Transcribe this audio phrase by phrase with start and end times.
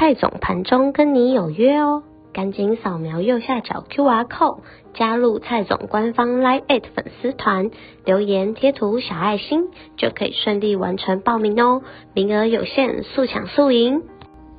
[0.00, 4.60] 蔡总盘中跟你有约哦，赶紧扫描右下角 QR code
[4.94, 7.72] 加入蔡总官方 Live 粉丝团，
[8.04, 9.64] 留言贴图小爱心
[9.96, 11.82] 就可以顺利完成报名哦，
[12.14, 14.02] 名额有限，速抢速赢。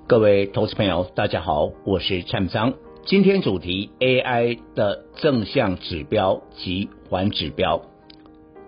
[0.07, 2.49] 各位投资朋友，大家好，我是蔡明。
[3.05, 7.83] 今天主题 AI 的正向指标及反指标。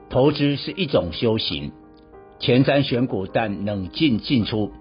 [0.09, 1.73] 投资是一种修行，
[2.39, 4.71] 前瞻选股，但冷静进出。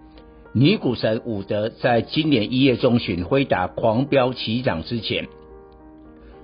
[0.53, 5.29] 女股神伍德在今年一月中旬辉达狂飙起涨之前，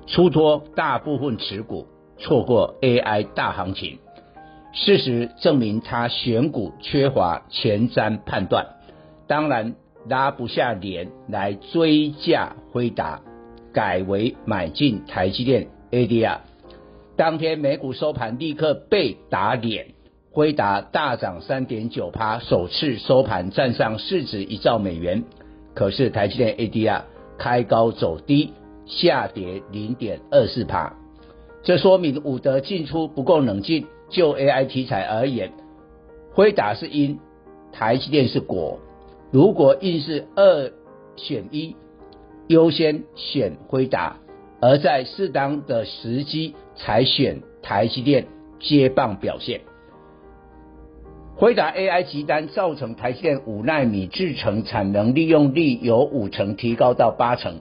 [0.07, 3.99] 出脱大部分持股，错过 AI 大行情。
[4.73, 8.77] 事实证明，他选股缺乏前瞻判断，
[9.27, 9.75] 当然
[10.09, 13.21] 拉不下脸来追价辉达，
[13.73, 16.39] 改为买进台积电 ADR。
[17.17, 19.96] 当天美股收盘立刻被打脸。
[20.37, 25.25] 辉达大涨三点九趴，首次收盘站上市值一兆美元。
[25.73, 27.05] 可是台积电 ADR
[27.39, 28.53] 开高走低，
[28.85, 30.93] 下跌零点二四趴。
[31.63, 33.87] 这说明伍德进出不够冷静。
[34.11, 35.55] 就 AI 题材而言，
[36.35, 37.19] 辉达是因，
[37.73, 38.79] 台积电是果。
[39.33, 40.71] 如果硬是二
[41.17, 41.75] 选一，
[42.47, 44.19] 优先选辉达，
[44.61, 48.27] 而在适当的时机才选台积电
[48.61, 49.63] 接棒表现。
[51.39, 57.61] 回答 AI 急单造成台积电五奈米制程产能利用率由五成提高到八成。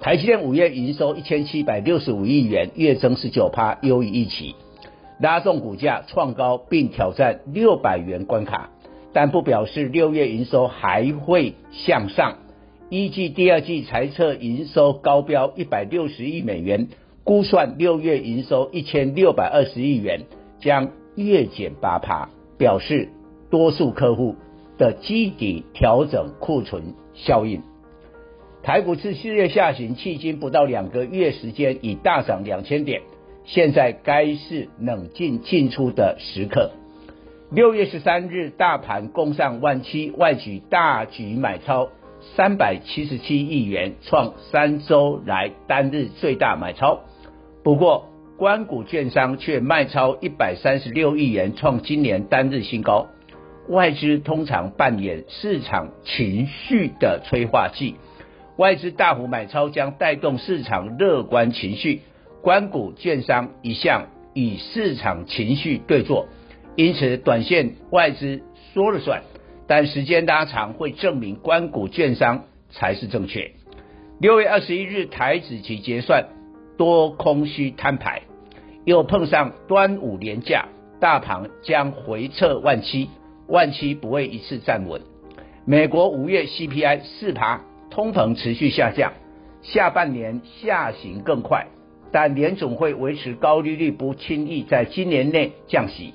[0.00, 4.56] 台积电五月营收一千七百六十五亿元，月增十九趴，优于预期，
[5.20, 8.70] 拉动股价创高并挑战六百元关卡，
[9.12, 12.38] 但不表示六月营收还会向上。
[12.90, 16.88] 依据第二季财测营收高标一百六十亿美元，
[17.22, 20.22] 估算六月营收一千六百二十亿元
[20.58, 20.90] 将。
[21.14, 23.08] 月减八趴，表示
[23.50, 24.36] 多数客户
[24.78, 27.62] 的基底调整库存效应。
[28.62, 33.02] 台股自四月下旬，迄今不到两个月时间，已大涨两千点，
[33.44, 36.70] 现在该是冷静进出的时刻。
[37.50, 41.88] 六月十三日，大盘攻上万七，外举大举买超
[42.36, 47.00] 三百七十七亿元，创三周来单日最大买超。
[47.64, 48.06] 不过，
[48.42, 53.06] 官股券商却卖超一百三十六亿元，创今年单日新高。
[53.68, 57.94] 外资通常扮演市场情绪的催化剂，
[58.56, 62.00] 外资大幅买超将带动市场乐观情绪。
[62.42, 66.26] 官股券商一向与市场情绪对坐，
[66.74, 68.42] 因此短线外资
[68.74, 69.22] 说了算，
[69.68, 73.52] 但时间拉长会证明官股券商才是正确。
[74.18, 76.24] 六月二十一日台指期结算，
[76.76, 78.22] 多空须摊牌。
[78.84, 80.66] 又碰上端午连假，
[80.98, 83.08] 大盘将回测万七，
[83.46, 85.00] 万七不会一次站稳。
[85.64, 87.60] 美国五月 CPI 四趴，
[87.90, 89.12] 通膨持续下降，
[89.62, 91.68] 下半年下行更快，
[92.10, 96.12] 但联总会维持高利率，不轻易在今年内降息。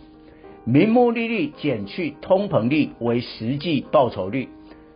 [0.65, 4.49] 名目利率减去通膨率为实际报酬率，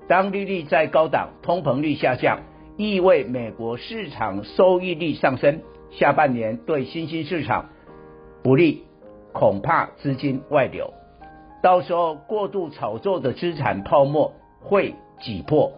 [0.09, 2.39] 当利率在高档，通膨率下降，
[2.75, 5.61] 意味美国市场收益率上升。
[5.91, 7.69] 下半年对新兴市场
[8.43, 8.83] 不利，
[9.33, 10.93] 恐怕资金外流，
[11.61, 15.73] 到时候过度炒作的资产泡沫会挤破，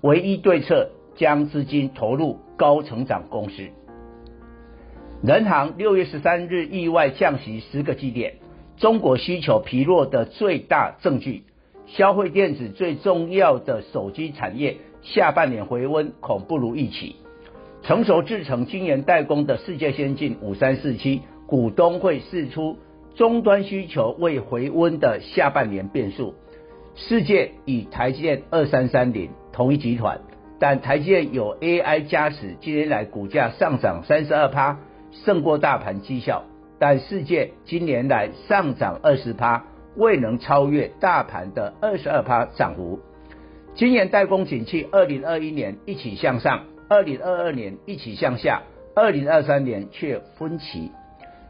[0.00, 3.68] 唯一对策将资金投入高成长公司。
[5.22, 8.36] 人行六月十三日意外降息十个基点，
[8.78, 11.44] 中国需求疲弱的最大证据，
[11.86, 17.16] 消费电子最重要的手机产业下半年回温恐不如预期。
[17.82, 22.76] 成熟制程晶圆代工的世界先进五三四七股东会释出
[23.14, 26.34] 终端需求未回温的下半年变数。
[26.94, 30.20] 世界与台积电二三三零同一集团，
[30.58, 34.80] 但台积电有 AI 加持，今年来股价上涨三十二趴，
[35.12, 36.44] 胜过大盘绩效。
[36.80, 39.64] 但世界今年来上涨二十趴，
[39.96, 43.00] 未能超越大盘的二十二趴涨幅。
[43.74, 46.64] 晶圆代工景气，二零二一年一起向上。
[46.90, 48.62] 二零二二年一起向下，
[48.94, 50.90] 二零二三年却分歧，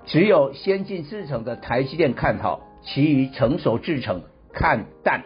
[0.05, 5.23] 只有先进制程的台积电看好，其余成熟制程看淡。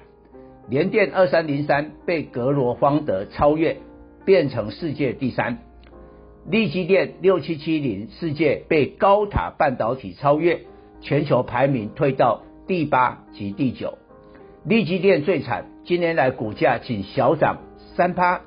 [0.69, 3.79] 联电二三零三被格罗方德超越，
[4.27, 5.59] 变成世界第三。
[6.47, 10.61] 力积电六七七零世界被高塔半导体超越，
[11.01, 13.97] 全球排名退到第八及第九。
[14.65, 17.63] 力积电最惨，今年来股价仅小涨
[17.97, 18.43] 三趴。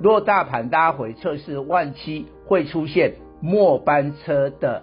[0.00, 4.82] 若大盘拉回测试万七，会出现末班车的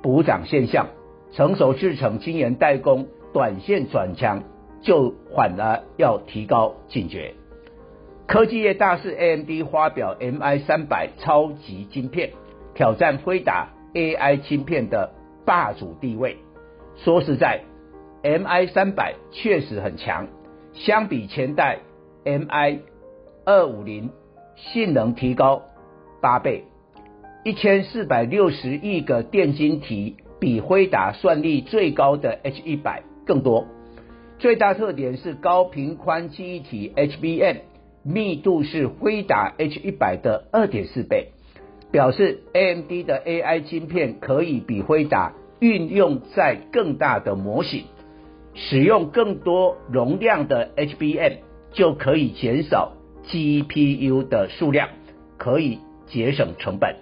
[0.00, 0.88] 补涨现象。
[1.32, 4.44] 成熟制程、晶圆代工，短线转强，
[4.80, 7.34] 就反而要提高警觉。
[8.26, 12.30] 科技业大势，AMD 发表 MI 三百超级晶片，
[12.74, 15.10] 挑战辉达 AI 晶片的
[15.44, 16.38] 霸主地位。
[16.96, 17.62] 说实在
[18.22, 20.28] ，MI 三百确实很强，
[20.72, 21.80] 相比前代
[22.24, 22.78] MI
[23.44, 24.10] 二五零，
[24.58, 25.62] 性能提高
[26.20, 26.64] 八倍，
[27.44, 30.16] 一千四百六十亿个电晶体。
[30.40, 33.66] 比辉达算力最高的 H 一百更多，
[34.38, 37.56] 最大特点是高频宽记忆体 HBM
[38.04, 41.32] 密度是辉达 H 一百的二点四倍，
[41.90, 47.82] 表示 AMD 的 AI 晶片可以比辉达运用在更大的模型，
[48.54, 51.38] 使用更多容量的 HBM
[51.72, 52.92] 就可以减少
[53.28, 54.88] GPU 的数量，
[55.36, 56.96] 可以节省成本。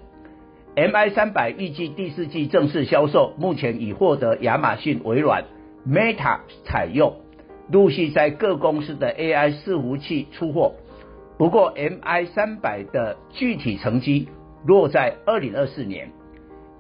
[0.75, 5.45] MI 三百预计第四季正式销售，目前已获得亚马逊、微软、
[5.89, 7.15] Meta 采用，
[7.71, 10.75] 陆续在各公司的 AI 伺服器出货。
[11.39, 14.29] 不过，MI 三百的具体成绩
[14.67, 16.11] 落在二零二四年。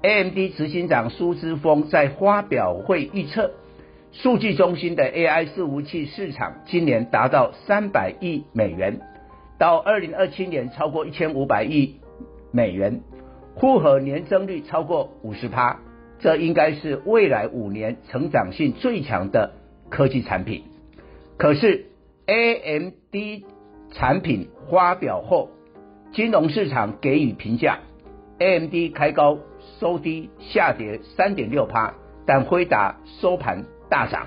[0.02, 3.52] AMD 执行长苏姿丰在发表会预测，
[4.12, 9.00] 数据中心的 AI 伺服器市场今年达到三百亿美元，
[9.58, 12.00] 到二零二七年超过一千五百亿
[12.52, 13.00] 美元。
[13.58, 15.80] 复合年增率超过五十趴，
[16.18, 19.52] 这应该是未来五年成长性最强的
[19.88, 20.64] 科技产品。
[21.38, 21.86] 可是
[22.26, 23.44] AMD
[23.92, 25.48] 产品发表后，
[26.12, 27.78] 金融市场给予评价
[28.38, 29.38] ，AMD 开高
[29.80, 31.94] 收低下跌三点六趴，
[32.26, 34.26] 但辉达收盘大涨。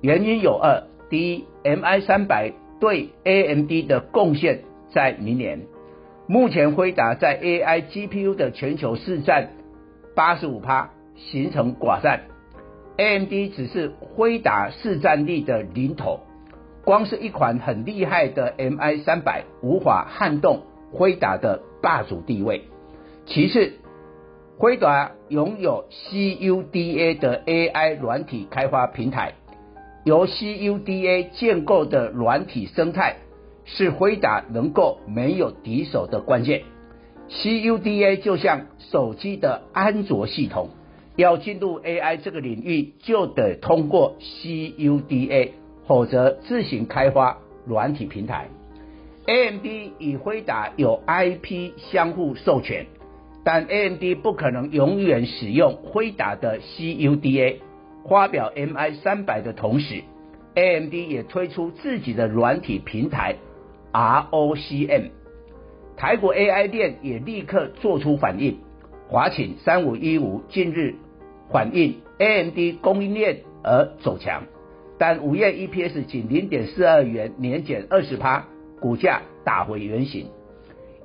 [0.00, 4.60] 原因有二：第一，MI 三百对 AMD 的贡献
[4.92, 5.62] 在明年。
[6.28, 9.50] 目前辉达在 AI GPU 的全球市占
[10.16, 12.22] 八十五趴，形成寡占
[12.96, 16.20] ，AMD 只是辉达市占率的零头，
[16.84, 20.62] 光是一款很厉害的 MI 三百无法撼动
[20.92, 22.64] 辉达的霸主地位。
[23.26, 23.74] 其次，
[24.58, 29.34] 辉达拥有 CUDA 的 AI 软体开发平台，
[30.06, 33.16] 由 CUDA 建构的软体生态。
[33.68, 36.62] 是辉达能够没有敌手的关键。
[37.28, 40.70] CUDA 就像手机的安卓系统，
[41.16, 45.50] 要进入 AI 这个领域，就得通过 CUDA，
[45.88, 48.48] 否则自行开发软体平台。
[49.26, 49.66] AMD
[49.98, 52.86] 与辉达有 IP 相互授权，
[53.42, 57.56] 但 AMD 不可能永远使用辉达的 CUDA。
[58.06, 60.02] 发表 MI 三百的同时
[60.54, 63.36] ，AMD 也推出自己的软体平台。
[63.92, 65.10] ROCm，
[65.96, 68.58] 台股 AI 链也立刻做出反应。
[69.08, 70.96] 华擎三五一五近日
[71.50, 74.42] 反映 AMD 供应链而走强，
[74.98, 78.46] 但午夜 EPS 仅零点四二元，年减二十趴，
[78.80, 80.26] 股价打回原形。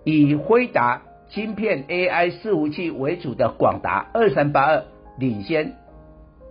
[0.04, 4.84] 以辉达晶片 AI 伺服器为主的广达二三八二
[5.20, 5.76] 领先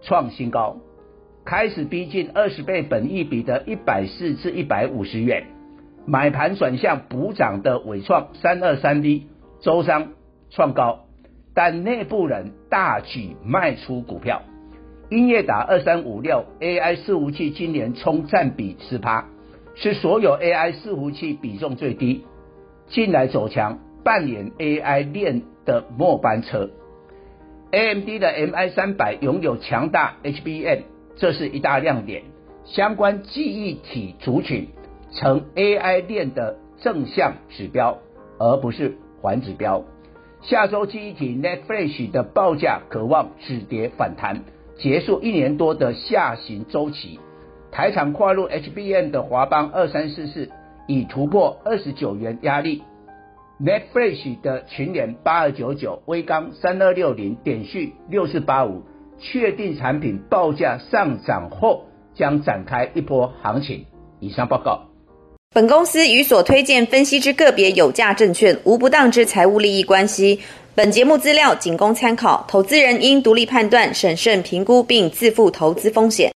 [0.02, 0.76] 创新高，
[1.44, 5.44] 开始逼近二十倍本益比的一百四至一百五十元。
[6.06, 9.26] 买盘转向补涨的纬创三二三 D
[9.60, 10.12] 周商
[10.50, 11.00] 创高，
[11.54, 14.42] 但内部人大举卖出股票。
[15.10, 19.26] 英业达二三五六 AI 伺服器今年冲占比十趴，
[19.74, 22.24] 是所有 AI 伺服器比重最低，
[22.88, 26.70] 近来走强，扮演 AI 链的末班车。
[27.72, 30.82] AMD 的 MI 三百拥有强大 HBM，
[31.16, 32.24] 这是一大亮点。
[32.64, 34.68] 相关记忆体族群。
[35.12, 37.98] 成 AI 链的正向指标，
[38.38, 39.84] 而不是环指标。
[40.40, 44.44] 下周记忆体 n e t f l i s h 的报价可望止跌反弹，
[44.78, 47.18] 结束一年多的下行周期。
[47.72, 50.48] 台厂跨入 HBM 的华邦二三四四
[50.86, 52.82] 已突破二十九元压力。
[53.62, 58.82] Netflix 的群联八二九九、威刚三二六零、点序六四八五，
[59.18, 63.84] 确定产品报价上涨后，将展开一波行情。
[64.18, 64.86] 以上报告。
[65.54, 70.40] 本公司与所推荐分析之个别有价证券无不当之财务利益关系。
[70.74, 76.28] 本节目资料仅供参考，投资人应独立判断、审慎评估并自负投资风险。